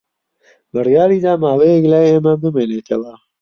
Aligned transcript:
بڕیاری 0.73 1.17
دا 1.25 1.33
ماوەیەک 1.43 1.83
لای 1.91 2.11
ئێمە 2.11 2.33
بمێنێتەوە. 2.41 3.13